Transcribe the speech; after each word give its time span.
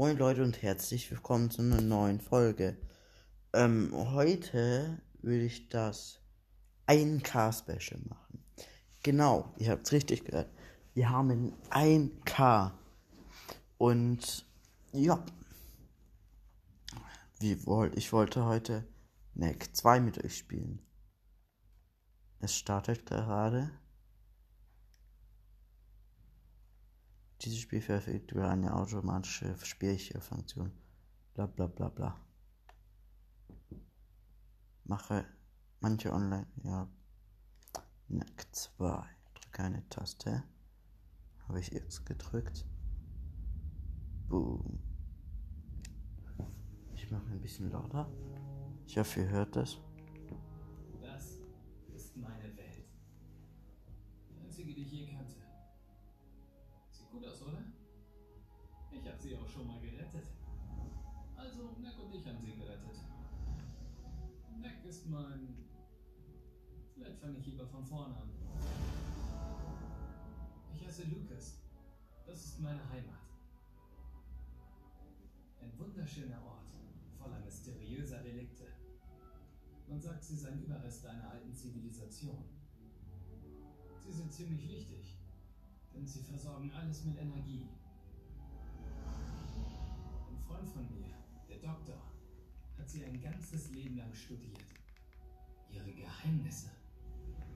Moin 0.00 0.16
Leute 0.16 0.42
und 0.42 0.62
herzlich 0.62 1.10
willkommen 1.10 1.50
zu 1.50 1.60
einer 1.60 1.82
neuen 1.82 2.20
Folge. 2.22 2.78
Ähm, 3.52 3.92
heute 3.92 4.98
will 5.20 5.42
ich 5.42 5.68
das 5.68 6.22
1K 6.86 7.52
Special 7.52 8.00
machen. 8.08 8.42
Genau, 9.02 9.52
ihr 9.58 9.70
habt 9.70 9.86
es 9.86 9.92
richtig 9.92 10.24
gehört. 10.24 10.48
Wir 10.94 11.10
haben 11.10 11.52
ein 11.68 12.10
1K. 12.24 12.72
Und 13.76 14.46
ja. 14.92 15.22
Wie 17.38 17.66
wollt, 17.66 17.94
ich 17.94 18.10
wollte 18.14 18.46
heute 18.46 18.88
Neck 19.34 19.68
2 19.76 20.00
mit 20.00 20.24
euch 20.24 20.38
spielen. 20.38 20.80
Es 22.38 22.56
startet 22.56 23.04
gerade. 23.04 23.70
Dieses 27.42 27.58
Spiel 27.58 27.80
verfügt 27.80 28.32
über 28.32 28.50
eine 28.50 28.74
automatische 28.74 29.56
Speicherfunktion. 29.64 30.72
Bla 31.32 31.46
bla 31.46 31.68
bla 31.68 31.88
bla. 31.88 32.20
Mache 34.84 35.24
manche 35.80 36.12
online. 36.12 36.46
Ja. 36.64 36.86
Nack 38.08 38.46
2. 38.52 39.06
Drücke 39.34 39.62
eine 39.62 39.88
Taste. 39.88 40.44
Habe 41.48 41.60
ich 41.60 41.68
jetzt 41.68 42.04
gedrückt. 42.04 42.66
Boom. 44.28 44.78
Ich 46.94 47.10
mache 47.10 47.30
ein 47.30 47.40
bisschen 47.40 47.70
lauter. 47.70 48.12
Ich 48.86 48.98
hoffe, 48.98 49.20
ihr 49.20 49.28
hört 49.30 49.56
das. 49.56 49.78
Das 51.00 51.38
ist 51.94 52.16
meine 52.18 52.54
Welt. 52.56 52.86
Die 54.28 54.40
einzige, 54.40 54.74
die 54.74 54.84
kannte. 54.84 55.09
Gut 57.10 57.24
aus, 57.26 57.42
oder? 57.42 57.64
Ich 58.92 59.06
habe 59.06 59.18
sie 59.18 59.36
auch 59.36 59.48
schon 59.48 59.66
mal 59.66 59.80
gerettet. 59.80 60.26
Also, 61.36 61.76
Neck 61.80 61.98
und 61.98 62.14
ich 62.14 62.26
haben 62.26 62.40
sie 62.40 62.54
gerettet. 62.54 62.96
Neck 64.58 64.84
ist 64.84 65.06
mein... 65.08 65.66
Vielleicht 66.94 67.18
fange 67.18 67.38
ich 67.38 67.46
lieber 67.46 67.66
von 67.66 67.84
vorne 67.84 68.16
an. 68.16 68.30
Ich 70.74 70.86
heiße 70.86 71.04
Lucas. 71.04 71.60
Das 72.26 72.44
ist 72.44 72.60
meine 72.60 72.88
Heimat. 72.90 73.20
Ein 75.60 75.78
wunderschöner 75.78 76.44
Ort, 76.44 76.70
voller 77.18 77.40
mysteriöser 77.40 78.22
Relikte. 78.22 78.66
Man 79.88 80.00
sagt, 80.00 80.22
sie 80.22 80.36
seien 80.36 80.62
Überreste 80.62 81.10
einer 81.10 81.30
alten 81.30 81.52
Zivilisation. 81.52 82.44
Sie 83.98 84.12
sind 84.12 84.32
ziemlich 84.32 84.68
wichtig, 84.68 85.19
denn 85.94 86.06
sie 86.06 86.22
versorgen 86.22 86.70
alles 86.72 87.04
mit 87.04 87.18
Energie. 87.18 87.68
Ein 90.28 90.38
Freund 90.46 90.68
von 90.68 90.82
mir, 90.90 91.08
der 91.48 91.58
Doktor, 91.58 92.00
hat 92.78 92.88
sie 92.88 93.04
ein 93.04 93.20
ganzes 93.20 93.70
Leben 93.70 93.96
lang 93.96 94.12
studiert. 94.14 94.64
Ihre 95.70 95.92
Geheimnisse. 95.92 96.70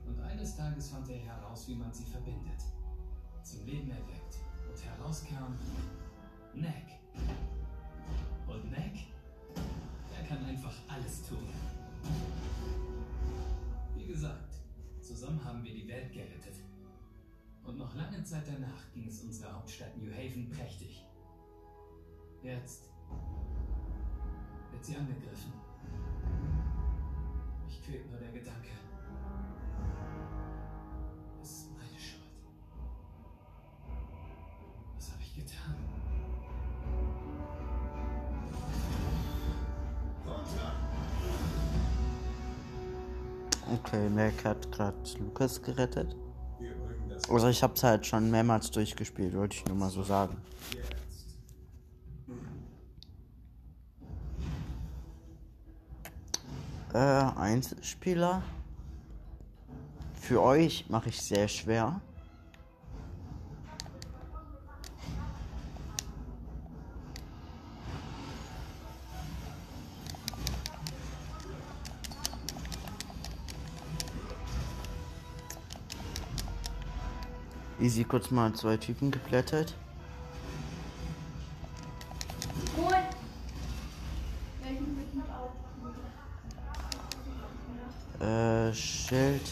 Und 0.06 0.20
eines 0.20 0.56
Tages 0.56 0.90
fand 0.90 1.08
er 1.08 1.18
heraus, 1.18 1.66
wie 1.68 1.74
man 1.74 1.92
sie 1.92 2.04
verbindet. 2.04 2.62
Zum 3.42 3.64
Leben 3.64 3.90
erweckt. 3.90 4.38
Und 4.68 4.84
herauskam 4.84 5.56
Neck. 6.54 6.98
Und 8.46 8.70
Neck, 8.70 9.06
er 10.16 10.24
kann 10.26 10.44
einfach 10.44 10.74
alles 10.88 11.26
tun. 11.26 11.48
Wie 13.96 14.06
gesagt, 14.06 14.54
zusammen 15.00 15.42
haben 15.44 15.64
wir 15.64 15.74
die 15.74 15.88
Welt 15.88 16.12
gerettet. 16.12 16.53
Lange 18.24 18.42
Zeit 18.42 18.54
danach 18.54 18.90
ging 18.94 19.06
es 19.06 19.20
unserer 19.22 19.52
Hauptstadt 19.52 19.98
New 19.98 20.10
Haven 20.10 20.48
prächtig. 20.48 21.06
Jetzt 22.42 22.88
wird 24.72 24.82
sie 24.82 24.96
angegriffen. 24.96 25.52
Mich 27.66 27.82
quält 27.84 28.10
nur 28.10 28.18
der 28.18 28.32
Gedanke. 28.32 28.70
Es 31.42 31.50
ist 31.50 31.72
meine 31.72 31.98
Schuld. 31.98 32.22
Was 34.96 35.12
habe 35.12 35.20
ich 35.20 35.34
getan? 35.34 35.74
Okay, 43.70 44.08
Mac 44.08 44.44
hat 44.46 44.72
gerade 44.72 44.96
Lukas 45.18 45.60
gerettet. 45.60 46.16
Also 47.28 47.48
ich 47.48 47.62
hab's 47.62 47.82
halt 47.82 48.06
schon 48.06 48.30
mehrmals 48.30 48.70
durchgespielt, 48.70 49.34
wollte 49.34 49.56
ich 49.56 49.64
nur 49.66 49.76
mal 49.76 49.90
so 49.90 50.02
sagen. 50.02 50.36
Äh, 56.92 56.98
Einzelspieler. 56.98 58.42
Für 60.20 60.42
euch 60.42 60.88
mache 60.88 61.08
ich 61.08 61.20
sehr 61.20 61.48
schwer. 61.48 62.00
Easy 77.80 78.04
kurz 78.04 78.30
mal 78.30 78.52
zwei 78.54 78.76
Typen 78.76 79.10
auf? 79.10 79.72
Äh, 88.20 88.72
Schild. 88.72 89.42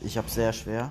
Ich 0.00 0.16
hab 0.16 0.30
sehr 0.30 0.52
schwer. 0.52 0.88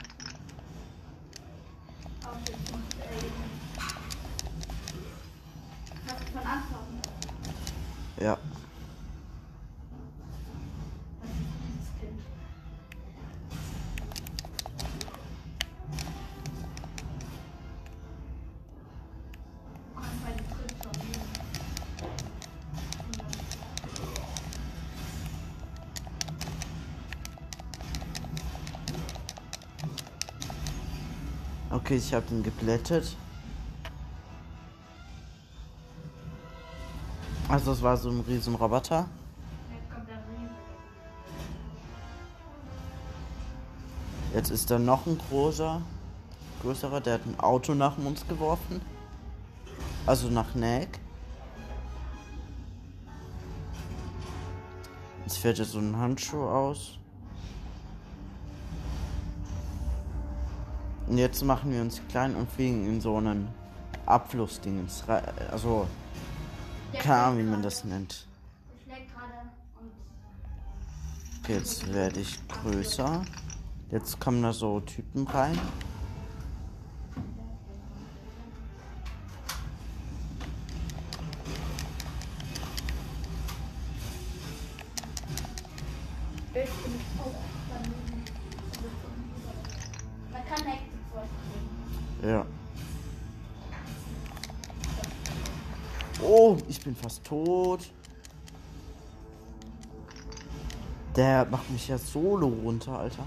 Okay, 31.89 31.97
ich 31.97 32.13
hab 32.13 32.29
ihn 32.29 32.43
geplättet. 32.43 33.15
Also 37.47 37.71
es 37.71 37.81
war 37.81 37.97
so 37.97 38.11
ein 38.11 38.19
riesen 38.19 38.53
Roboter. 38.53 39.07
Jetzt 44.35 44.51
ist 44.51 44.69
da 44.69 44.77
noch 44.77 45.07
ein 45.07 45.17
großer, 45.17 45.81
größerer, 46.61 47.01
der 47.01 47.15
hat 47.15 47.25
ein 47.25 47.39
Auto 47.39 47.73
nach 47.73 47.97
uns 47.97 48.27
geworfen. 48.27 48.81
Also 50.05 50.29
nach 50.29 50.53
Neck. 50.53 50.99
Jetzt 55.25 55.39
fährt 55.39 55.57
er 55.57 55.65
so 55.65 55.79
ein 55.79 55.97
Handschuh 55.97 56.43
aus. 56.43 56.99
Und 61.09 61.17
jetzt 61.17 61.43
machen 61.43 61.71
wir 61.71 61.81
uns 61.81 62.01
klein 62.09 62.35
und 62.35 62.49
fliegen 62.51 62.85
in 62.87 63.01
so 63.01 63.17
einen 63.17 63.47
Abflussdingens. 64.05 65.03
rei- 65.07 65.23
Also, 65.51 65.87
keine 66.99 67.15
Ahnung, 67.15 67.39
wie 67.39 67.43
man 67.43 67.61
das 67.63 67.83
nennt. 67.83 68.27
Jetzt 71.47 71.91
werde 71.91 72.19
ich 72.19 72.37
größer. 72.47 73.23
Jetzt 73.91 74.19
kommen 74.19 74.43
da 74.43 74.53
so 74.53 74.79
Typen 74.81 75.25
rein. 75.27 75.57
Oh, 96.21 96.57
ich 96.67 96.81
bin 96.81 96.95
fast 96.95 97.23
tot. 97.23 97.89
Der 101.15 101.45
macht 101.45 101.69
mich 101.69 101.87
ja 101.87 101.97
solo 101.97 102.47
runter, 102.47 102.99
Alter. 102.99 103.25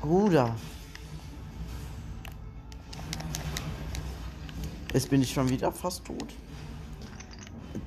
Bruder. 0.00 0.54
Jetzt 4.92 5.08
bin 5.10 5.22
ich 5.22 5.32
schon 5.32 5.48
wieder 5.48 5.70
fast 5.70 6.04
tot. 6.04 6.34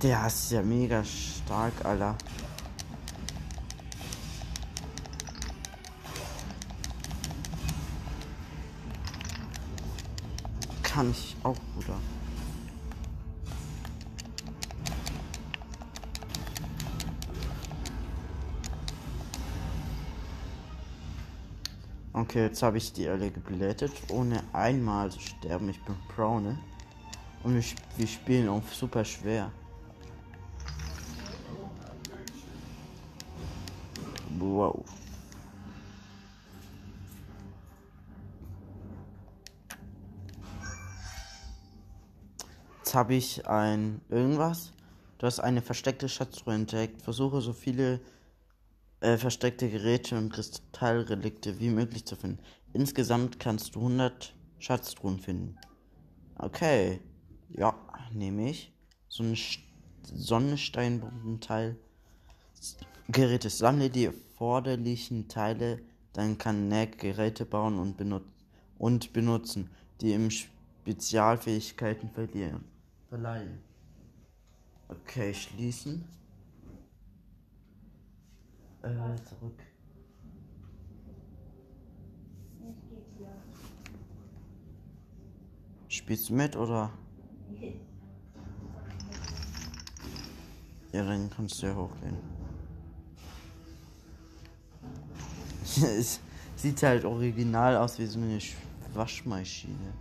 Der 0.01 0.25
ist 0.27 0.51
ja 0.51 0.62
mega 0.62 1.04
stark, 1.04 1.74
Alter. 1.83 2.16
Kann 10.83 11.12
ich 11.12 11.36
auch, 11.44 11.57
Bruder. 11.75 11.98
Okay, 22.24 22.44
jetzt 22.44 22.64
habe 22.64 22.78
ich 22.78 22.94
die 22.94 23.10
alle 23.10 23.30
geblättet, 23.30 23.92
ohne 24.08 24.42
einmal 24.54 25.12
zu 25.12 25.20
sterben. 25.20 25.68
Ich 25.68 25.84
bin 25.84 25.94
Pro? 26.08 26.36
Und 26.36 26.56
wir, 27.44 27.64
wir 27.98 28.08
spielen 28.08 28.48
auch 28.48 28.64
super 28.72 29.04
schwer. 29.04 29.52
Wow. 34.40 34.86
Jetzt 42.78 42.96
habe 42.96 43.16
ich 43.16 43.46
ein 43.50 44.00
irgendwas. 44.08 44.72
Du 45.18 45.28
hast 45.28 45.42
eine 45.42 45.62
versteckte 45.62 46.08
Schatztruhe 46.08 46.54
entdeckt. 46.54 47.02
Versuche 47.02 47.42
so 47.42 47.52
viele 47.52 48.00
äh, 49.04 49.18
versteckte 49.18 49.70
Geräte 49.70 50.18
und 50.18 50.32
Kristallrelikte 50.32 51.60
wie 51.60 51.70
möglich 51.70 52.06
zu 52.06 52.16
finden. 52.16 52.40
Insgesamt 52.72 53.38
kannst 53.38 53.76
du 53.76 53.80
100 53.80 54.34
Schatztruhen 54.60 55.20
finden. 55.20 55.58
Okay. 56.38 57.02
Ja, 57.50 57.76
nehme 58.14 58.50
ich. 58.50 58.74
So 59.10 59.24
ein 59.24 59.38
Sonnensteinbombenteil. 60.04 61.76
Geräte. 63.10 63.50
Sammle 63.50 63.90
die 63.90 64.06
erforderlichen 64.06 65.28
Teile, 65.28 65.80
dann 66.14 66.38
kann 66.38 66.70
Nack 66.70 66.98
Geräte 66.98 67.46
bauen 67.46 67.78
und, 67.78 67.98
benut 67.98 68.24
und 68.78 69.12
benutzen, 69.12 69.70
die 70.00 70.14
ihm 70.14 70.30
Spezialfähigkeiten 70.32 72.10
verlieren. 72.10 72.64
Verleihen. 73.10 73.60
Okay, 74.88 75.34
schließen. 75.34 76.06
Äh, 78.83 79.15
zurück. 79.24 79.59
Spielst 85.88 86.30
du 86.30 86.33
mit 86.33 86.56
oder? 86.56 86.91
Ja, 90.91 91.03
dann 91.03 91.30
kannst 91.30 91.62
du 91.62 91.68
ja 91.68 91.75
hochgehen. 91.75 92.18
es 95.97 96.19
sieht 96.56 96.83
halt 96.83 97.06
original 97.06 97.77
aus 97.77 97.97
wie 98.00 98.06
so 98.06 98.19
eine 98.19 98.38
Sch- 98.38 98.53
Waschmaschine. 98.94 99.94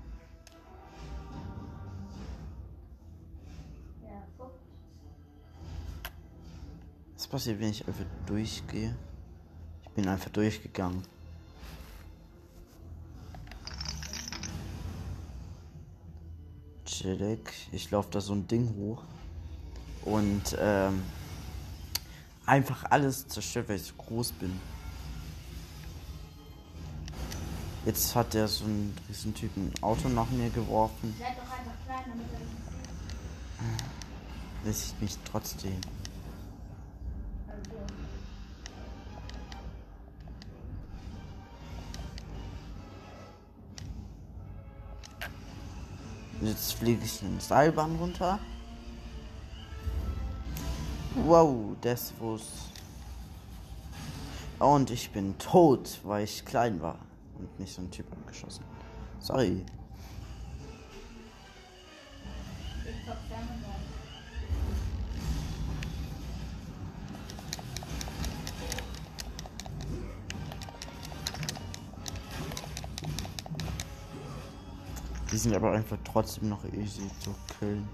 Passiert, 7.32 7.58
wenn 7.60 7.70
ich 7.70 7.88
einfach 7.88 8.04
durchgehe? 8.26 8.94
Ich 9.82 9.88
bin 9.90 10.06
einfach 10.06 10.28
durchgegangen. 10.30 11.02
Chillig. 16.84 17.70
Ich 17.72 17.90
laufe 17.90 18.10
da 18.10 18.20
so 18.20 18.34
ein 18.34 18.46
Ding 18.46 18.74
hoch. 18.76 19.02
Und 20.04 20.56
ähm, 20.60 21.02
einfach 22.44 22.84
alles 22.90 23.26
zerstört, 23.26 23.70
weil 23.70 23.76
ich 23.76 23.84
so 23.84 23.94
groß 23.94 24.32
bin. 24.32 24.60
Jetzt 27.86 28.14
hat 28.14 28.34
der 28.34 28.46
so 28.46 28.64
einen 28.64 28.94
riesen 29.08 29.34
Typen 29.34 29.72
ein 29.72 29.82
Auto 29.82 30.10
nach 30.10 30.30
mir 30.30 30.50
geworfen. 30.50 31.14
Seid 31.18 31.38
doch 31.38 31.44
einfach 31.44 31.72
klein, 31.86 32.04
damit 32.08 32.26
er 32.30 32.38
nicht 34.64 34.74
sieht. 34.74 34.88
Sieht 34.90 35.00
mich 35.00 35.18
trotzdem. 35.24 35.80
Jetzt 46.42 46.74
fliege 46.74 47.04
ich 47.04 47.22
eine 47.22 47.40
Seilbahn 47.40 47.94
runter. 47.96 48.40
Wow, 51.14 51.76
das 51.80 52.12
war's. 52.18 52.42
Und 54.58 54.90
ich 54.90 55.10
bin 55.12 55.38
tot, 55.38 56.00
weil 56.02 56.24
ich 56.24 56.44
klein 56.44 56.82
war 56.82 56.98
und 57.38 57.60
nicht 57.60 57.72
so 57.72 57.82
ein 57.82 57.90
Typ 57.92 58.10
abgeschossen. 58.12 58.64
Sorry. 59.20 59.64
ich 62.84 63.71
Die 75.32 75.38
sind 75.38 75.54
aber 75.54 75.72
einfach 75.72 75.96
trotzdem 76.04 76.50
noch 76.50 76.62
easy 76.74 77.10
zu 77.20 77.34
killen. 77.58 77.88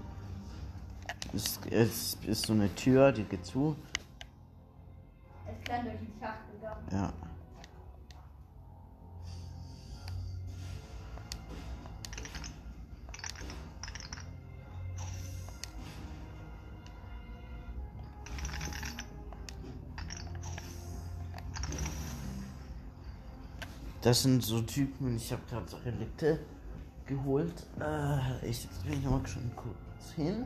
Es, 1.33 1.57
es 1.71 2.17
ist 2.27 2.45
so 2.45 2.51
eine 2.51 2.73
Tür, 2.75 3.13
die 3.13 3.23
geht 3.23 3.45
zu. 3.45 3.77
Ist 5.49 5.63
klein 5.63 5.85
durch 5.85 5.99
den 5.99 6.11
Schacht 6.19 6.39
gegangen. 6.51 6.85
Ja. 6.91 7.13
Das 24.01 24.23
sind 24.23 24.43
so 24.43 24.61
Typen, 24.61 25.15
ich 25.15 25.31
habe 25.31 25.41
gerade 25.49 25.67
so 25.69 25.77
Relikte 25.77 26.39
geholt. 27.09 27.65
Äh, 27.81 28.47
ich 28.47 28.67
bin 28.85 29.03
nochmal 29.03 29.25
schon 29.27 29.51
kurz 29.55 30.13
hin. 30.15 30.45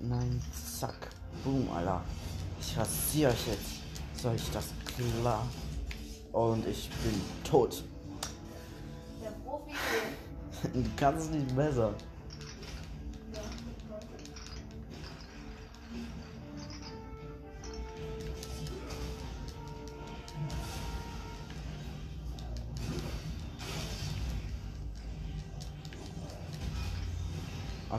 Nein, 0.00 0.42
zack. 0.52 1.08
Boom, 1.44 1.70
Alter. 1.70 2.02
Ich 2.60 2.76
rasiere 2.76 3.30
euch 3.30 3.46
jetzt. 3.46 4.20
Soll 4.20 4.34
ich 4.34 4.50
das 4.50 4.66
klar? 4.96 5.46
Und 6.32 6.66
ich 6.66 6.90
bin 7.02 7.20
tot. 7.44 7.84
Der 9.22 9.30
Profi. 9.30 9.72
Du 10.74 10.90
kannst 10.96 11.26
es 11.26 11.30
nicht 11.30 11.56
besser. 11.56 11.94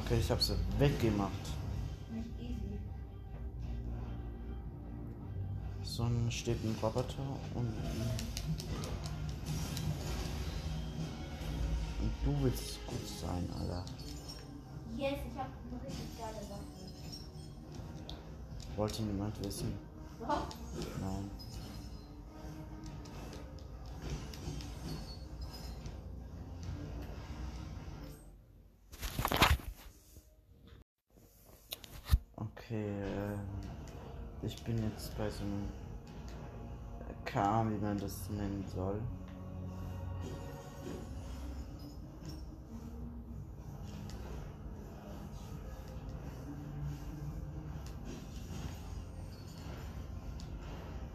Okay, 0.09 0.21
ich 0.21 0.31
habe 0.31 0.41
sie 0.41 0.55
weggemacht. 0.79 1.31
Nicht 2.11 2.29
easy. 2.39 2.79
So 5.83 6.09
steht 6.31 6.57
ein 6.63 6.75
Roboter 6.81 7.21
und. 7.53 7.67
Und 11.99 12.11
du 12.25 12.43
willst 12.43 12.83
gut 12.87 13.07
sein, 13.21 13.47
Alter. 13.53 13.85
Yes, 14.97 15.19
ich 15.31 15.37
hab 15.37 15.45
eine 15.45 15.79
richtig 15.85 16.17
geile 16.17 16.37
Waffe. 16.49 16.63
Wollte 18.77 19.03
niemand 19.03 19.45
wissen. 19.45 19.73
So, 20.19 20.25
Nein. 20.25 21.29
Ich 34.41 34.63
bin 34.63 34.77
jetzt 34.83 35.17
bei 35.17 35.29
so 35.29 35.43
einem 35.43 35.67
K, 37.25 37.65
wie 37.69 37.77
man 37.77 37.97
das 37.97 38.29
nennen 38.29 38.63
soll. 38.73 39.01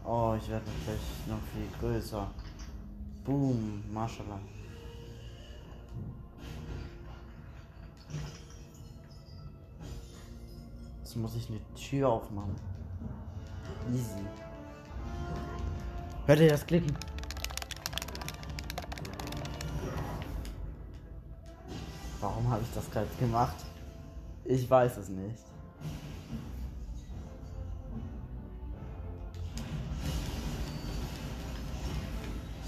Oh, 0.03 0.35
ich 0.39 0.49
werde 0.49 0.65
gleich 0.85 0.99
noch 1.27 1.41
viel 1.51 1.67
größer. 1.79 2.29
Boom, 3.23 3.83
Mashallah. 3.91 4.39
Jetzt 11.01 11.15
muss 11.15 11.35
ich 11.35 11.49
eine 11.49 11.59
Tür 11.73 12.09
aufmachen. 12.09 12.74
Easy. 13.93 14.25
Hört 16.25 16.39
ihr 16.39 16.49
das 16.49 16.65
Klicken? 16.65 16.95
Warum 22.19 22.49
habe 22.49 22.63
ich 22.63 22.73
das 22.73 22.89
gerade 22.89 23.07
gemacht? 23.19 23.55
Ich 24.43 24.67
weiß 24.69 24.97
es 24.97 25.09
nicht. 25.09 25.39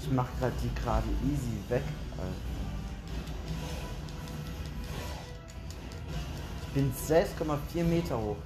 Ich 0.00 0.10
mach 0.12 0.28
gerade 0.38 0.54
die 0.62 0.74
gerade 0.80 1.08
easy 1.30 1.58
weg. 1.68 1.82
Ich 6.62 6.68
bin 6.74 6.92
6,4 6.92 7.84
Meter 7.84 8.16
hoch. 8.18 8.36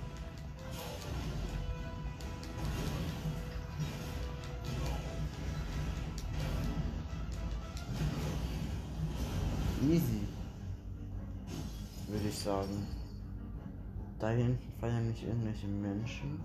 Nicht 15.12 15.24
irgendwelche 15.24 15.66
Menschen. 15.66 16.40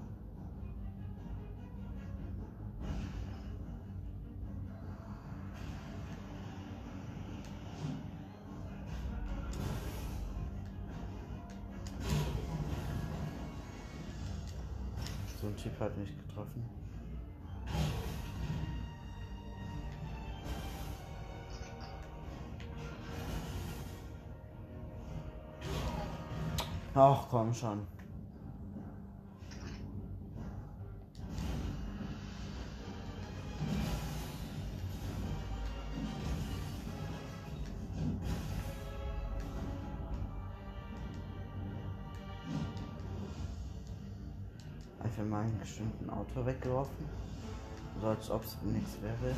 So 15.39 15.47
ein 15.47 15.55
Typ 15.55 15.79
hat 15.79 15.97
mich 15.97 16.09
getroffen. 16.17 16.65
Ach 26.95 27.27
komm 27.29 27.53
schon. 27.53 27.96
Einfach 45.03 45.23
mal 45.25 45.43
einen 45.43 45.59
bestimmten 45.59 46.09
Auto 46.09 46.45
weggeworfen. 46.45 47.05
So 48.01 48.07
als 48.07 48.29
ob 48.29 48.43
es 48.43 48.57
nichts 48.63 48.97
wäre. 49.01 49.33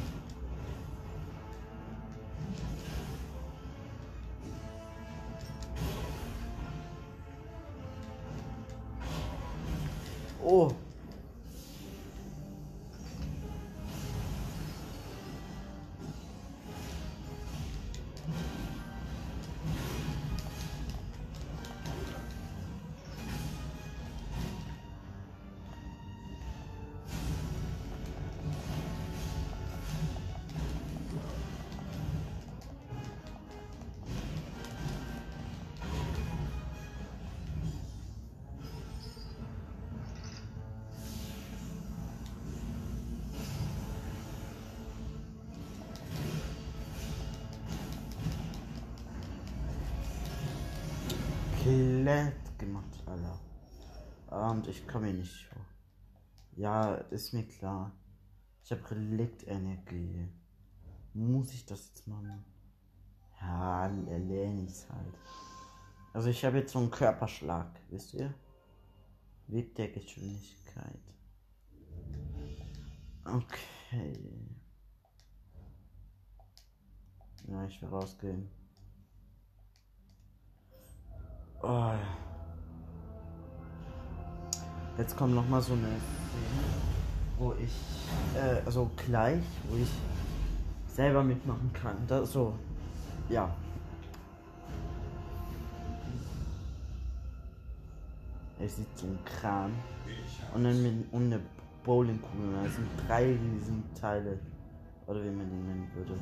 Klett 51.61 52.57
gemacht, 52.57 53.03
Alter. 53.05 53.39
Und 54.51 54.67
ich 54.67 54.87
komme 54.87 55.07
hier 55.07 55.15
nicht 55.15 55.51
hoch. 55.51 55.59
Ja, 56.55 56.95
ist 56.95 57.33
mir 57.33 57.47
klar. 57.47 57.91
Ich 58.63 58.71
habe 58.71 58.91
Reliktenergie. 58.91 60.29
Muss 61.13 61.53
ich 61.53 61.65
das 61.65 61.89
jetzt 61.89 62.07
machen? 62.07 62.45
Ja, 63.41 63.87
erlerne 63.87 64.63
ich's 64.63 64.87
halt. 64.89 65.13
Also 66.13 66.29
ich 66.29 66.43
habe 66.45 66.59
jetzt 66.59 66.71
so 66.71 66.79
einen 66.79 66.91
Körperschlag, 66.91 67.79
wisst 67.89 68.13
ihr? 68.13 68.33
Weg 69.47 69.75
der 69.75 69.89
Geschwindigkeit. 69.89 71.01
Okay. 73.25 74.13
Ja, 77.47 77.65
ich 77.65 77.81
will 77.81 77.89
rausgehen. 77.89 78.58
Oh. 81.61 81.91
Jetzt 84.97 85.15
kommt 85.17 85.35
noch 85.35 85.47
mal 85.47 85.61
so 85.61 85.73
eine 85.73 85.87
Szene, 85.87 86.63
wo 87.37 87.53
ich, 87.53 87.73
äh, 88.35 88.61
also 88.65 88.89
gleich, 88.95 89.43
wo 89.69 89.77
ich 89.77 89.89
selber 90.87 91.23
mitmachen 91.23 91.71
kann. 91.73 91.95
Da, 92.07 92.25
so, 92.25 92.53
ja. 93.29 93.49
Es 98.59 98.75
sieht 98.75 98.97
so 98.97 99.07
ein 99.07 99.19
Kran 99.23 99.71
und 100.53 100.63
dann 100.65 100.83
mit 100.83 101.13
und 101.13 101.25
eine 101.25 101.39
Bowlingkugel. 101.83 102.63
Das 102.63 102.75
sind 102.75 102.87
drei 103.07 103.25
riesen 103.25 103.83
Teile. 103.99 104.37
Oder 105.07 105.23
wie 105.23 105.29
man 105.29 105.49
die 105.49 105.55
nennen 105.55 105.89
würde. 105.95 106.13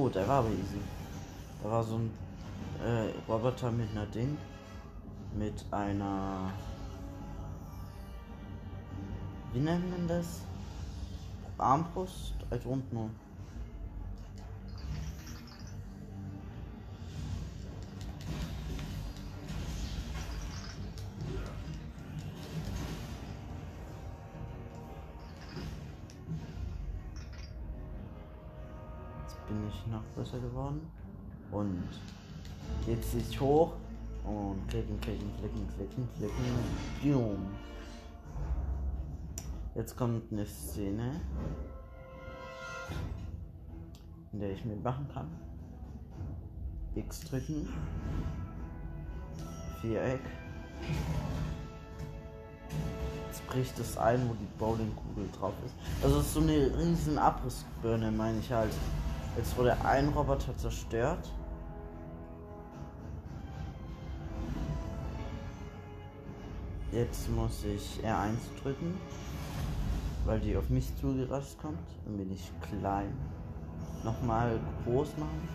Oh, 0.00 0.08
der 0.08 0.26
war 0.26 0.38
aber 0.38 0.48
easy. 0.48 0.80
Da 1.62 1.70
war 1.70 1.84
so 1.84 1.96
ein 1.96 2.10
äh, 2.82 3.12
Roboter 3.30 3.70
mit 3.70 3.90
einer 3.90 4.06
Ding. 4.06 4.38
Mit 5.34 5.62
einer. 5.70 6.52
Wie 9.52 9.58
nennt 9.58 9.90
man 9.90 10.08
das? 10.08 10.40
Armbrust 11.58 12.32
als 12.48 12.64
und 12.64 12.90
nur. 12.94 13.10
Besser 30.20 30.38
geworden. 30.38 30.80
Und 31.50 31.82
jetzt 32.86 33.14
ich 33.14 33.40
hoch 33.40 33.72
und 34.24 34.68
klicken, 34.68 35.00
klicken, 35.00 35.30
klicken, 35.38 35.66
klicken, 35.74 36.08
klicken. 36.18 36.34
Boom. 37.02 37.38
Jetzt 39.74 39.96
kommt 39.96 40.30
eine 40.30 40.44
Szene, 40.44 41.12
in 44.32 44.40
der 44.40 44.50
ich 44.50 44.64
mitmachen 44.64 45.08
kann. 45.12 45.28
X 46.94 47.20
drücken. 47.20 47.68
Viereck. 49.80 50.20
Jetzt 53.26 53.46
bricht 53.46 53.78
es 53.78 53.96
ein, 53.96 54.28
wo 54.28 54.34
die 54.34 54.48
Bowlingkugel 54.58 55.28
drauf 55.38 55.54
ist. 55.64 55.74
Also 56.02 56.20
ist 56.20 56.34
so 56.34 56.40
eine 56.40 56.70
riesen 56.76 57.16
Abrissbirne, 57.16 58.10
meine 58.10 58.38
ich 58.40 58.52
halt. 58.52 58.72
Jetzt 59.36 59.56
wurde 59.56 59.76
ein 59.84 60.08
Roboter 60.08 60.56
zerstört. 60.56 61.30
Jetzt 66.92 67.30
muss 67.30 67.64
ich 67.64 68.04
R1 68.04 68.36
drücken, 68.62 68.98
weil 70.24 70.40
die 70.40 70.56
auf 70.56 70.68
mich 70.68 70.94
zugerast 70.96 71.58
kommt. 71.60 71.78
Dann 72.04 72.16
bin 72.16 72.32
ich 72.32 72.50
klein. 72.60 73.12
nochmal 74.04 74.58
groß 74.84 75.16
machen. 75.18 75.48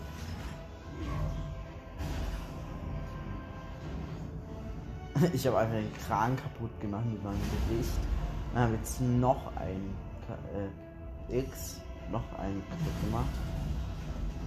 Ich 5.32 5.46
habe 5.46 5.58
einfach 5.58 5.76
den 5.76 5.92
Kran 6.06 6.36
kaputt 6.36 6.78
gemacht 6.80 7.06
mit 7.06 7.22
meinem 7.24 7.40
Gewicht. 7.68 7.90
Dann 8.52 8.64
habe 8.64 8.74
jetzt 8.74 9.00
noch 9.00 9.50
ein 9.56 9.94
äh, 11.30 11.38
X, 11.38 11.80
noch 12.10 12.38
einen 12.38 12.62
kaputt 12.68 13.00
gemacht. 13.04 13.55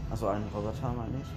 Also 0.09 0.27
einen 0.27 0.47
Roboter 0.49 0.91
meine 0.93 1.21
ich. 1.21 1.27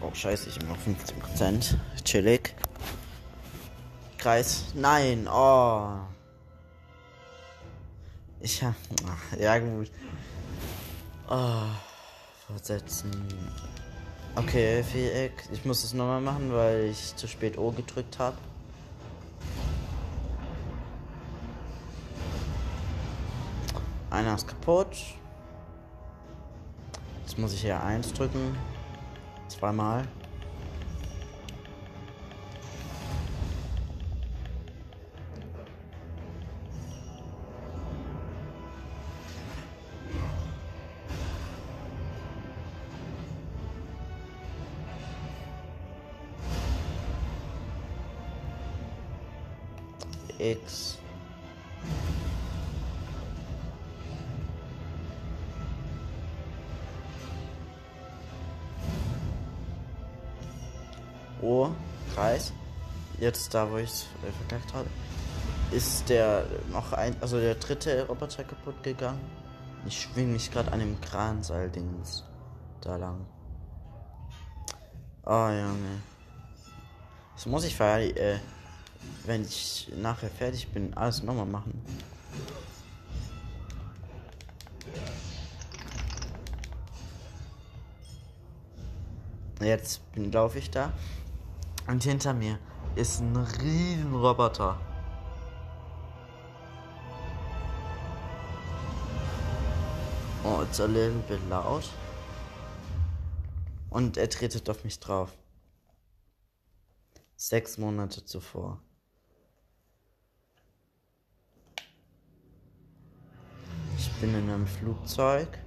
Oh 0.00 0.12
scheiße, 0.12 0.48
ich 0.48 0.56
habe 0.56 0.66
noch 0.66 0.78
15%. 0.78 1.76
Chillig. 2.04 2.54
Kreis. 4.18 4.66
Nein. 4.74 5.28
Oh. 5.28 5.98
Ich 8.40 8.62
hab. 8.62 8.74
Ja 9.38 9.58
gut. 9.58 9.90
Oh. 11.28 11.66
Fortsetzen. 12.46 13.10
Okay, 14.36 14.82
Viereck. 14.82 15.48
Ich 15.52 15.64
muss 15.64 15.84
es 15.84 15.92
nochmal 15.94 16.20
machen, 16.20 16.52
weil 16.52 16.86
ich 16.90 17.14
zu 17.16 17.28
spät 17.28 17.58
O 17.58 17.70
gedrückt 17.70 18.18
habe. 18.18 18.36
Einer 24.10 24.34
ist 24.34 24.48
kaputt. 24.48 24.96
Jetzt 27.30 27.38
muss 27.38 27.52
ich 27.52 27.60
hier 27.60 27.80
eins 27.80 28.12
drücken. 28.12 28.58
Zweimal. 29.46 30.02
O, 61.42 61.70
Kreis. 62.14 62.52
Jetzt 63.18 63.52
da, 63.54 63.70
wo 63.70 63.76
ich 63.76 63.90
es 63.90 64.06
äh, 64.26 64.32
vergleicht 64.32 64.74
habe, 64.74 64.88
ist 65.70 66.08
der 66.08 66.46
noch 66.72 66.92
ein, 66.92 67.14
also 67.20 67.38
der 67.38 67.54
dritte 67.54 68.06
Roboter 68.06 68.44
kaputt 68.44 68.82
gegangen. 68.82 69.20
Ich 69.86 70.00
schwing 70.00 70.32
mich 70.32 70.50
gerade 70.50 70.72
an 70.72 70.80
dem 70.80 71.00
Kranseil-Dings 71.00 72.24
da 72.80 72.96
lang. 72.96 73.26
Oh 75.24 75.48
Junge. 75.48 76.00
Das 77.34 77.46
muss 77.46 77.64
ich 77.64 77.78
äh, 77.80 78.38
wenn 79.24 79.42
ich 79.42 79.90
nachher 79.96 80.28
fertig 80.28 80.68
bin, 80.68 80.94
alles 80.94 81.22
nochmal 81.22 81.46
machen. 81.46 81.82
Jetzt 89.60 90.00
laufe 90.14 90.58
ich 90.58 90.70
da 90.70 90.92
und 91.90 92.04
hinter 92.04 92.32
mir 92.32 92.56
ist 92.94 93.20
ein 93.20 93.36
riesen 93.36 94.14
Roboter. 94.14 94.80
Oh, 100.44 100.62
it's 100.62 100.80
a 100.80 100.86
little 100.86 101.20
bit 101.28 101.40
laut. 101.48 101.90
Und 103.90 104.16
er 104.16 104.30
tretet 104.30 104.70
auf 104.70 104.84
mich 104.84 105.00
drauf. 105.00 105.36
Sechs 107.34 107.76
Monate 107.76 108.24
zuvor. 108.24 108.80
Ich 113.98 114.12
bin 114.20 114.32
in 114.34 114.48
einem 114.48 114.66
Flugzeug. 114.66 115.58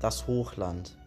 Das 0.00 0.26
Hochland. 0.26 0.99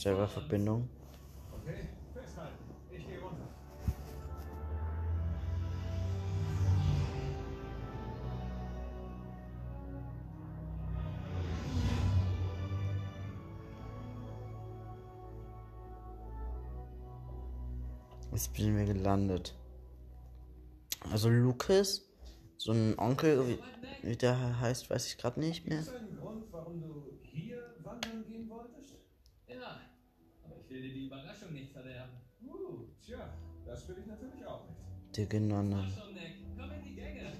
Serververbindung. 0.00 0.88
Okay. 1.52 1.90
Ich 2.90 3.06
gehe 3.06 3.20
runter. 3.20 3.48
Jetzt 18.32 18.54
bin 18.54 18.78
wir 18.78 18.86
gelandet. 18.86 19.54
Also 21.12 21.28
Lucas, 21.28 22.10
so 22.56 22.72
ein 22.72 22.98
Onkel, 22.98 23.46
wie, 23.46 23.58
wie 24.02 24.16
der 24.16 24.60
heißt, 24.60 24.88
weiß 24.88 25.08
ich 25.08 25.18
gerade 25.18 25.40
nicht 25.40 25.66
mehr. 25.66 25.80
Ist 25.80 25.94
ein 25.94 26.16
Grund, 26.16 26.44
warum 26.50 26.80
du 26.80 27.18
hier 27.22 27.74
wandern 27.82 28.24
gehen 28.26 28.48
wolltest? 28.48 28.94
Ja, 29.46 29.80
aber 30.44 30.56
ich 30.56 30.70
will 30.70 30.80
dir 30.80 30.94
die 30.94 31.10
Verderben. 31.80 32.20
Uh, 32.42 32.86
tja, 33.00 33.32
das 33.64 33.88
will 33.88 33.96
ich 34.00 34.06
natürlich 34.06 34.44
auch 34.44 34.68
nicht. 34.68 34.80
Die 35.16 36.94
Gänge. 36.94 37.32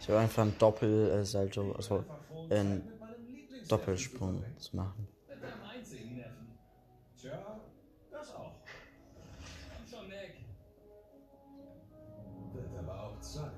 Ich 0.00 0.08
habe 0.08 0.20
einfach 0.20 0.44
ein 0.44 0.56
Doppelsalto, 0.58 1.72
also 1.72 1.98
Einfach 1.98 2.22
froh, 2.22 2.46
ein 2.48 2.48
Zeit 2.48 2.86
mit 2.86 3.00
meinem 3.00 3.26
Lieblingsneffen 3.26 3.64
zu 3.64 3.68
Doppelsprung 3.68 4.44
zu 4.56 4.76
machen. 4.76 5.08
Mit 5.28 5.42
deinem 5.42 5.62
einzigen 5.62 6.16
Neffen. 6.16 6.58
Tja, 7.20 7.60
das 8.10 8.34
auch. 8.34 8.52
Komm 9.76 9.86
schon, 9.86 10.08
Nick. 10.08 10.46
Wird 12.54 12.78
aber 12.78 13.02
auch 13.04 13.20
Zeit. 13.20 13.55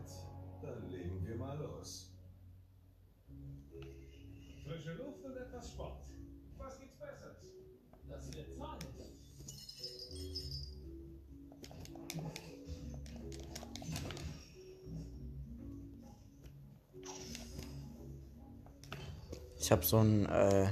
Ich 19.69 19.73
habe 19.73 19.85
so 19.85 19.99
ein 19.99 20.25
äh, 20.25 20.71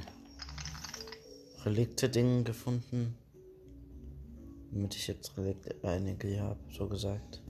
Relikte-Ding 1.66 2.44
gefunden. 2.44 3.14
Damit 4.70 4.96
ich 4.96 5.06
jetzt 5.06 5.36
Relikte 5.36 5.76
einige 5.82 6.40
habe, 6.40 6.58
so 6.72 6.88
gesagt. 6.88 7.42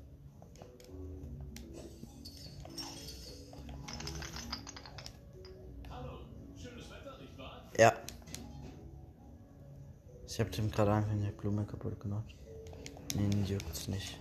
Ja. 7.79 7.93
Ich 10.27 10.41
habe 10.41 10.51
dem 10.51 10.69
gerade 10.73 10.95
einfach 10.95 11.13
eine 11.13 11.31
Blume 11.31 11.65
kaputt 11.65 12.01
gemacht. 12.01 12.35
Nee, 13.15 13.45
juckt's 13.45 13.87
nicht. 13.87 14.19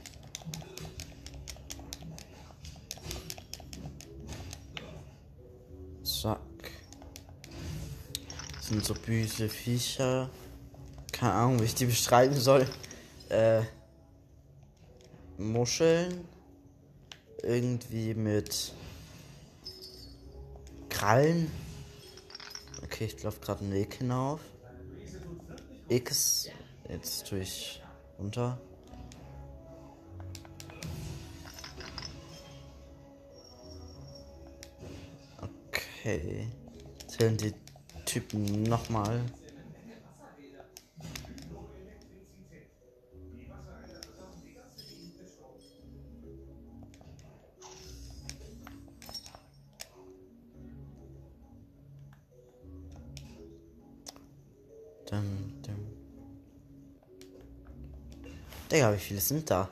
Zack. 6.03 6.54
Sind 8.67 8.83
so 8.83 8.95
böse 8.95 9.47
Viecher. 9.47 10.27
Keine 11.11 11.33
Ahnung, 11.33 11.59
wie 11.59 11.65
ich 11.65 11.75
die 11.75 11.85
beschreiben 11.85 12.33
soll. 12.35 12.67
Äh. 13.29 13.61
Muscheln. 15.37 16.27
Irgendwie 17.43 18.15
mit 18.15 18.73
Krallen. 20.89 21.51
Okay, 22.83 23.05
ich 23.05 23.21
laufe 23.21 23.39
gerade 23.39 23.59
einen 23.59 23.71
Weg 23.71 23.93
hinauf. 23.93 24.39
X. 25.87 26.49
Jetzt 26.89 27.27
tue 27.27 27.41
ich 27.41 27.83
runter. 28.17 28.59
Okay. 35.37 36.47
Zählen 37.07 37.37
die 37.37 37.53
tippen 38.15 38.63
nochmal. 38.63 39.21
Dum, 55.09 55.61
dum. 55.61 55.75
Digga, 58.71 58.93
wie 58.93 58.97
viele 58.97 59.19
sind 59.19 59.49
da? 59.51 59.69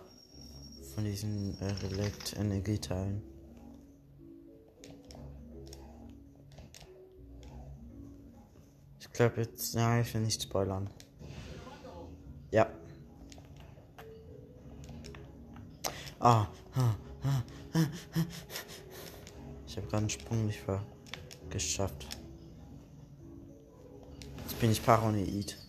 Von 0.94 1.06
diesen 1.06 1.58
äh, 1.62 1.66
Relekt-Energieteilen. 1.66 3.33
Ich 9.14 9.18
glaube 9.18 9.42
jetzt, 9.42 9.76
ja, 9.76 10.02
ich 10.02 10.12
will 10.16 10.22
nicht 10.22 10.42
spoilern. 10.42 10.90
Ja. 12.50 12.68
Ah. 16.20 16.48
ah, 16.74 16.96
ah, 17.24 17.44
ah, 17.74 17.80
ah. 18.16 18.26
Ich 19.68 19.78
habe 19.78 19.86
gerade 19.86 19.98
einen 19.98 20.10
Sprung 20.10 20.48
nicht 20.48 20.64
geschafft. 21.52 22.08
Jetzt 24.42 24.60
bin 24.60 24.72
ich 24.72 24.84
paranoid. 24.84 25.63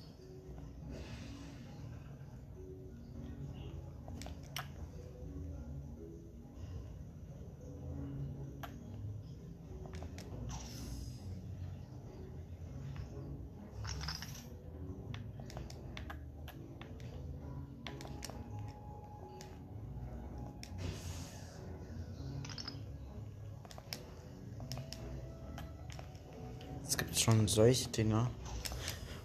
Solche 27.55 27.89
Dinger. 27.89 28.31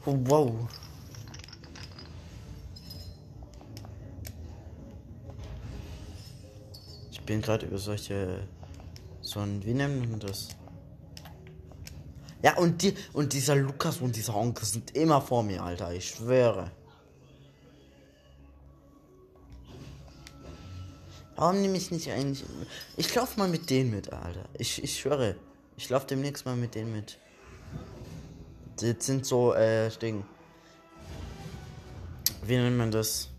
Oh, 0.06 0.16
wow. 0.26 0.52
Ich 7.12 7.22
bin 7.22 7.42
gerade 7.42 7.66
über 7.66 7.78
solche. 7.78 8.48
So 9.22 9.40
ein. 9.40 9.64
Wie 9.66 9.74
nennt 9.74 10.10
man 10.10 10.20
das? 10.20 10.50
Ja, 12.42 12.58
und 12.58 12.82
die 12.82 12.94
und 13.14 13.34
dieser 13.34 13.56
Lukas 13.56 13.98
und 13.98 14.16
dieser 14.16 14.36
Onkel 14.36 14.66
sind 14.66 14.96
immer 14.96 15.22
vor 15.22 15.44
mir, 15.44 15.62
Alter. 15.62 15.92
Ich 15.94 16.10
schwöre. 16.10 16.72
Warum 21.36 21.62
nehme 21.62 21.78
ich 21.78 21.90
nicht 21.90 22.12
eigentlich. 22.12 22.46
Ich 22.98 23.14
lauf 23.16 23.38
mal 23.38 23.48
mit 23.48 23.70
denen 23.70 23.92
mit, 23.92 24.12
Alter. 24.12 24.46
Ich, 24.58 24.84
ich 24.84 25.00
schwöre. 25.00 25.36
Ich 25.78 25.90
lauf 25.90 26.06
demnächst 26.06 26.46
mal 26.46 26.56
mit 26.56 26.76
denen 26.76 26.92
mit. 26.92 27.18
Das 28.82 29.06
sind 29.06 29.26
so, 29.26 29.54
äh, 29.56 29.90
Ding. 30.02 30.24
Wie 32.44 32.56
nennt 32.56 32.78
man 32.78 32.92
das? 32.92 33.30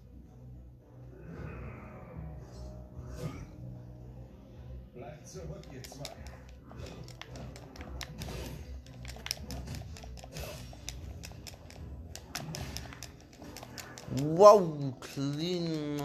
Wow, 14.22 14.94
clean. 15.00 16.00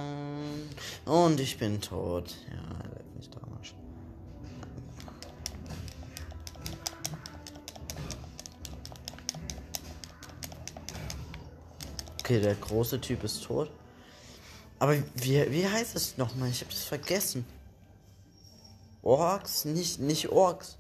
Und 1.06 1.39
ich 1.41 1.58
bin 1.58 1.82
tot. 1.82 2.36
Ja, 2.50 2.85
Okay, 12.26 12.42
der 12.42 12.56
große 12.56 13.00
Typ 13.00 13.24
ist 13.24 13.44
tot. 13.44 13.70
Aber 14.80 14.98
wie, 15.14 15.52
wie 15.52 15.68
heißt 15.68 15.96
es 15.96 16.18
nochmal? 16.18 16.50
Ich 16.50 16.62
habe 16.62 16.72
das 16.72 16.84
vergessen. 16.84 17.46
Orks? 19.04 19.64
Nicht, 19.66 20.00
nicht 20.00 20.30
Orks. 20.30 20.80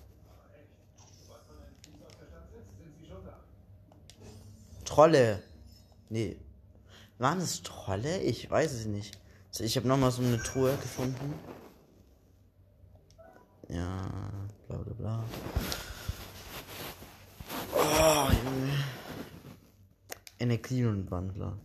Trolle. 4.85 5.43
Nee. 6.09 6.35
Waren 7.19 7.41
es 7.41 7.61
Trolle? 7.61 8.21
Ich 8.21 8.49
weiß 8.49 8.71
es 8.71 8.87
nicht. 8.87 9.15
Also 9.49 9.65
ich 9.65 9.77
habe 9.77 9.87
nochmal 9.87 10.09
so 10.09 10.23
eine 10.23 10.41
Truhe 10.41 10.75
gefunden. 10.77 11.31
Ja, 13.69 14.01
bla 14.67 14.77
bla 14.79 14.93
bla. 14.93 15.23
Oh, 17.75 18.31
Junge. 20.45 20.53
Energienwandler. 20.53 21.57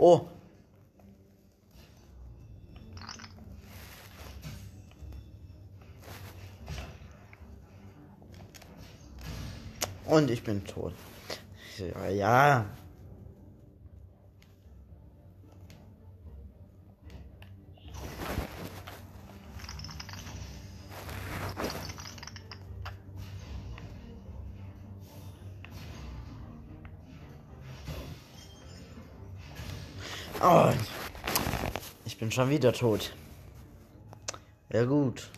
Oh. 0.00 0.28
Und 10.06 10.30
ich 10.30 10.42
bin 10.42 10.64
tot. 10.64 10.94
Ja, 11.78 12.08
ja. 12.08 12.66
Schon 32.38 32.50
wieder 32.50 32.72
tot. 32.72 33.12
Ja 34.72 34.84
gut. 34.84 35.28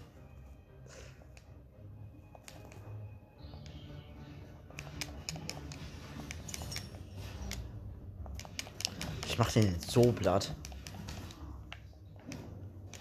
Ich 9.26 9.38
mach 9.38 9.50
den 9.50 9.72
jetzt 9.72 9.90
so 9.90 10.12
platt. 10.12 10.54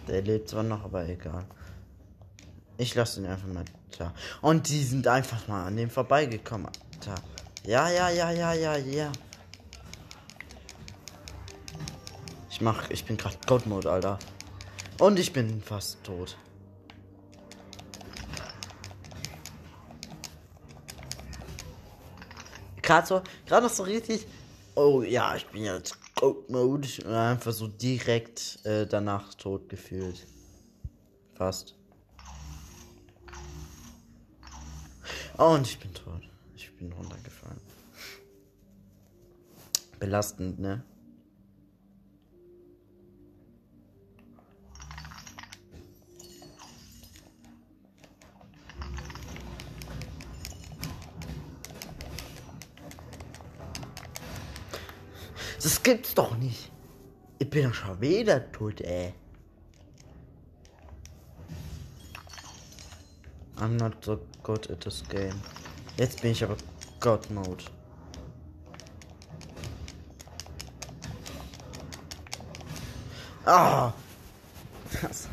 Der 0.08 0.22
lebt 0.22 0.48
zwar 0.48 0.64
noch, 0.64 0.86
aber 0.86 1.06
egal. 1.06 1.44
Ich 2.78 2.96
lasse 2.96 3.20
ihn 3.20 3.26
einfach 3.26 3.50
mal 3.50 3.66
da. 3.98 4.14
Und 4.42 4.70
die 4.70 4.82
sind 4.82 5.08
einfach 5.08 5.46
mal 5.50 5.66
an 5.68 5.76
dem 5.76 5.90
vorbeigekommen. 5.90 6.68
Alter. 6.68 7.22
Ja, 7.66 7.90
ja, 7.90 8.10
ja, 8.10 8.32
ja, 8.32 8.54
ja, 8.54 8.78
ja. 8.78 9.12
Ich 12.60 12.66
mach, 12.66 12.90
ich 12.90 13.06
bin 13.06 13.16
gerade 13.16 13.38
God 13.48 13.66
Mode, 13.68 13.90
Alter. 13.90 14.20
Und 15.00 15.18
ich 15.18 15.32
bin 15.32 15.62
fast 15.62 16.04
tot. 16.04 16.36
Gerade 22.82 23.08
so, 23.08 23.22
gerade 23.46 23.66
noch 23.66 23.74
so 23.74 23.84
richtig. 23.84 24.28
Oh 24.76 25.04
ja, 25.04 25.38
ich 25.38 25.48
bin 25.48 25.64
jetzt 25.64 25.96
God 26.16 26.50
Mode. 26.50 26.86
Und 27.06 27.14
einfach 27.14 27.54
so 27.54 27.70
direkt 27.70 28.60
äh, 28.66 28.86
danach 28.86 29.34
tot 29.36 29.70
gefühlt. 29.70 30.28
Fast. 31.36 31.76
Und 35.38 35.66
ich 35.66 35.80
bin 35.80 35.94
tot. 35.94 36.28
Ich 36.58 36.76
bin 36.76 36.92
runtergefallen. 36.92 37.62
Belastend, 39.98 40.60
ne? 40.60 40.84
Das 55.62 55.79
gibt's 55.90 56.14
doch 56.14 56.38
nicht. 56.38 56.72
Ich 57.40 57.50
bin 57.50 57.64
doch 57.64 57.74
schon 57.74 58.00
wieder 58.00 58.52
tot, 58.52 58.80
ey. 58.82 59.12
I'm 63.58 63.76
not 63.76 63.94
so 64.06 64.20
good 64.44 64.70
at 64.70 64.82
this 64.82 65.04
game. 65.10 65.42
Jetzt 65.98 66.22
bin 66.22 66.32
ich 66.32 66.44
aber 66.44 66.58
God 67.00 67.28
Mode. 67.32 67.64
Ah! 73.46 73.92
Das, 75.02 75.28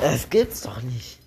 das 0.00 0.30
gibt's 0.30 0.60
doch 0.62 0.82
nicht. 0.82 1.21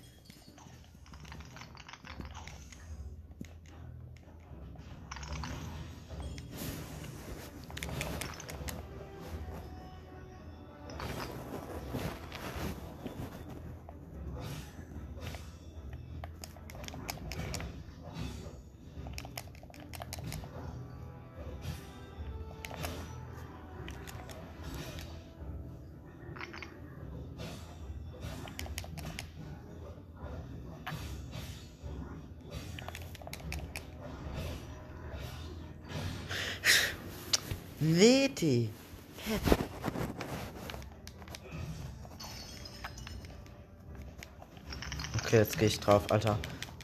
Gehe 45.66 45.74
ich 45.74 45.80
drauf, 45.80 46.12
Alter. 46.12 46.38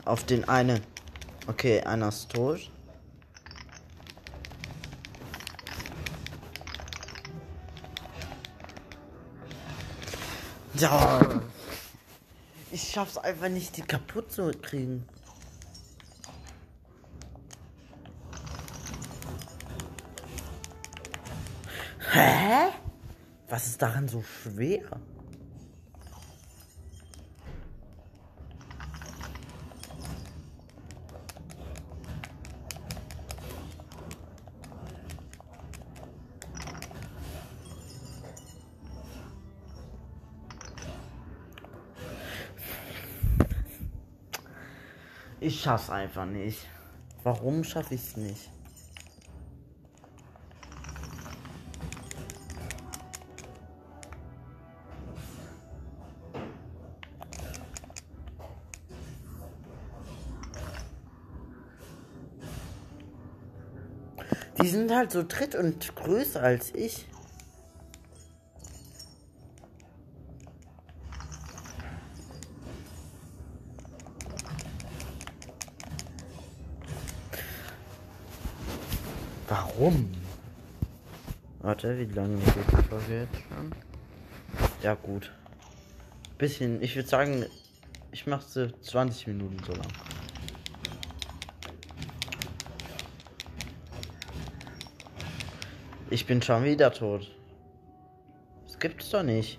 Auf 0.05 0.25
den 0.25 0.49
einen. 0.49 0.81
Okay, 1.47 1.81
einer 1.83 2.09
ist 2.09 2.33
tot. 2.33 2.68
Ja. 10.75 11.40
Ich 12.73 12.90
schaff's 12.90 13.18
einfach 13.18 13.49
nicht, 13.49 13.77
die 13.77 13.83
kaputt 13.83 14.33
zu 14.33 14.51
kriegen. 14.51 15.07
Hä? 22.11 22.73
Was 23.49 23.66
ist 23.66 23.81
daran 23.81 24.09
so 24.09 24.23
schwer? 24.23 24.83
Ich 45.62 45.66
schaff's 45.66 45.90
einfach 45.90 46.27
nicht. 46.27 46.66
Warum 47.22 47.62
schaffe 47.62 47.94
ich's 47.94 48.16
nicht? 48.16 48.51
Die 64.61 64.68
sind 64.68 64.90
halt 64.90 65.12
so 65.12 65.22
dritt 65.22 65.55
und 65.55 65.94
größer 65.94 66.42
als 66.42 66.75
ich. 66.75 67.07
Warum? 79.83 80.09
Warte, 81.59 81.99
wie 81.99 82.05
lange 82.14 82.37
geht 82.37 82.55
die 82.71 82.88
Folge 82.88 83.23
jetzt 83.23 83.42
schon? 83.49 83.73
Ja, 84.81 84.95
gut. 84.95 85.33
Bisschen, 86.38 86.81
ich 86.81 86.95
würde 86.95 87.09
sagen, 87.09 87.47
ich 88.12 88.25
mache 88.29 88.49
sie 88.49 88.73
20 88.81 89.27
Minuten 89.27 89.57
so 89.66 89.73
lang. 89.73 89.88
Ich 96.11 96.27
bin 96.27 96.40
schon 96.40 96.62
wieder 96.62 96.92
tot. 96.92 97.35
Das 98.66 98.79
gibt's 98.79 99.11
doch 99.11 99.25
nicht. 99.25 99.59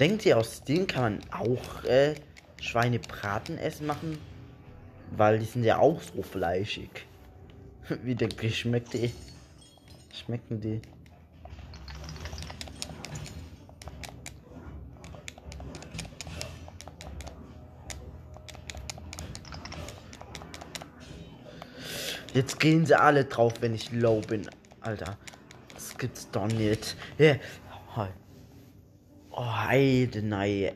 Denkt 0.00 0.24
ihr, 0.24 0.38
aus 0.38 0.64
denen 0.64 0.86
kann 0.86 1.02
man 1.02 1.20
auch 1.32 1.84
äh, 1.84 2.14
Schweinebraten 2.62 3.58
essen 3.58 3.86
machen? 3.86 4.16
Weil 5.16 5.38
die 5.38 5.46
sind 5.46 5.64
ja 5.64 5.78
auch 5.78 6.00
so 6.00 6.22
fleischig. 6.22 6.90
Wie 8.02 8.14
ihr, 8.14 8.50
schmeckt 8.50 8.92
die? 8.94 9.12
Schmecken 10.12 10.60
die? 10.60 10.80
Jetzt 22.34 22.60
gehen 22.60 22.86
sie 22.86 22.94
alle 22.94 23.24
drauf, 23.24 23.54
wenn 23.60 23.74
ich 23.74 23.90
low 23.90 24.20
bin. 24.20 24.48
Alter. 24.80 25.16
Das 25.74 25.96
gibt's 25.98 26.30
doch 26.30 26.46
nicht. 26.46 26.96
Ja. 27.18 27.34
Oh, 29.30 29.44
heide, 29.44 30.22
nein, 30.22 30.70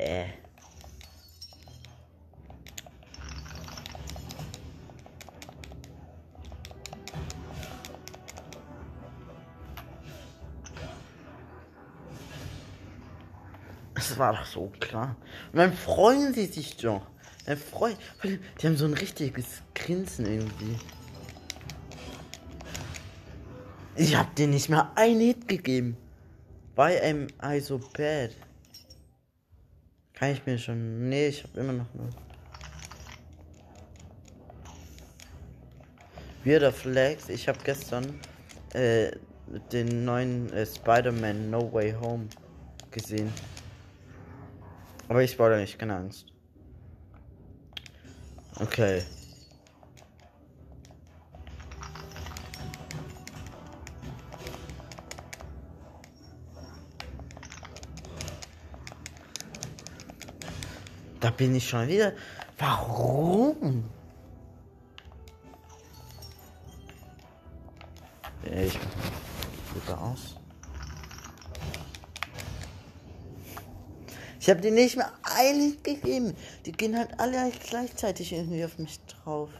Das 14.13 14.19
war 14.19 14.35
doch 14.35 14.45
so 14.45 14.71
klar. 14.79 15.17
Und 15.53 15.59
dann 15.59 15.73
freuen 15.73 16.35
sie 16.35 16.45
sich 16.45 16.77
doch. 16.77 17.07
Dann 17.47 17.57
freuen, 17.57 17.97
die 18.23 18.67
haben 18.67 18.77
so 18.77 18.85
ein 18.85 18.93
richtiges 18.93 19.63
Grinsen 19.75 20.27
irgendwie. 20.27 20.77
Ich 23.97 24.15
hab 24.15 24.35
dir 24.35 24.49
nicht 24.49 24.69
mal 24.69 24.93
ein 24.97 25.19
Hit 25.19 25.49
gegeben. 25.49 25.97
Bei 26.75 27.01
einem 27.01 27.29
I 27.43 27.61
so 27.61 27.79
bad. 27.79 28.33
Kann 30.13 30.33
ich 30.33 30.45
mir 30.45 30.59
schon. 30.59 31.09
Nee, 31.09 31.29
ich 31.29 31.45
hab 31.45 31.57
immer 31.57 31.73
noch 31.73 31.95
nur. 31.95 32.11
Weirder 36.45 36.73
Flags. 36.73 37.31
Ich 37.31 37.49
hab 37.49 37.65
gestern 37.65 38.21
äh, 38.75 39.11
den 39.73 40.05
neuen 40.05 40.53
äh, 40.53 40.67
Spider-Man 40.67 41.51
No 41.51 41.73
Way 41.73 41.95
Home 41.99 42.29
gesehen. 42.91 43.33
Aber 45.13 45.23
ich 45.23 45.33
spoilere 45.33 45.61
nicht, 45.61 45.79
keine 45.79 45.95
Angst. 45.95 46.33
Okay. 48.59 49.03
Da 61.21 61.29
bin 61.29 61.55
ich 61.57 61.69
schon 61.69 61.87
wieder. 61.89 62.15
Warum? 62.57 63.85
Ich 68.45 68.79
wieder 69.75 70.01
aus. 70.01 70.42
Ich 74.43 74.51
habe 74.51 74.61
dir 74.61 74.73
nicht 74.73 74.97
mehr 74.97 75.13
eilig 75.23 75.85
gegeben. 75.85 76.35
Die 76.67 76.73
gehen 76.73 76.99
halt 76.99 77.11
alle 77.21 77.53
gleichzeitig 77.71 78.33
irgendwie 78.33 78.65
auf 78.65 78.77
mich 78.77 78.99
drauf. 79.07 79.51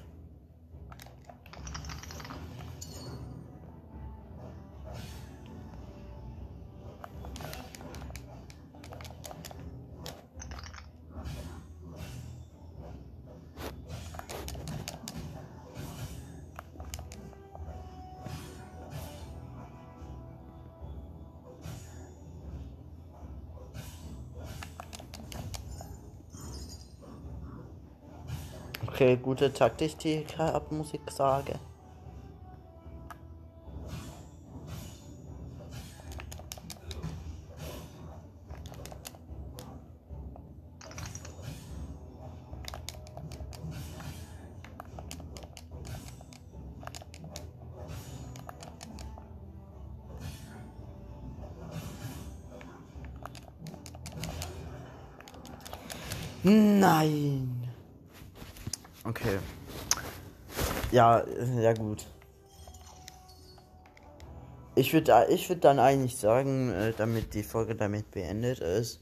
Okay, 28.93 29.17
gute 29.17 29.51
Taktik, 29.51 29.99
die 30.01 30.27
ich 30.29 30.39
ab 30.39 30.71
Musik 30.71 31.01
sage. 31.11 31.55
Ja, 61.61 61.73
gut. 61.73 62.07
Ich 64.75 64.93
würde 64.93 65.27
ich 65.29 65.49
würd 65.49 65.65
dann 65.65 65.79
eigentlich 65.79 66.17
sagen, 66.17 66.71
äh, 66.71 66.93
damit 66.97 67.35
die 67.35 67.43
Folge 67.43 67.75
damit 67.75 68.11
beendet 68.11 68.61
ist. 68.61 69.01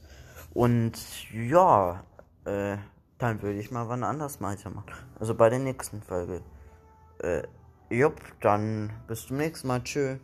Und 0.53 0.93
ja, 1.33 2.03
äh, 2.45 2.77
dann 3.17 3.41
würde 3.41 3.59
ich 3.59 3.71
mal 3.71 3.87
wann 3.87 4.03
anders 4.03 4.41
weitermachen. 4.41 4.91
Also 5.19 5.35
bei 5.35 5.49
der 5.49 5.59
nächsten 5.59 6.01
Folge. 6.01 6.41
Äh, 7.19 7.43
jupp, 7.89 8.19
dann 8.41 8.91
bis 9.07 9.27
zum 9.27 9.37
nächsten 9.37 9.67
Mal. 9.67 9.83
Tschö. 9.83 10.17